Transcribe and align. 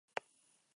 Ryo 0.03 0.07
Kanazawa 0.07 0.69